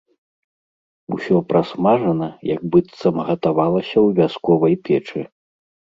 [1.17, 5.21] Усё прасмажана, як быццам гатавалася ў вясковай печы.